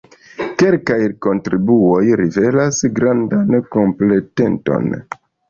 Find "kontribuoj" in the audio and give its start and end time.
1.25-1.99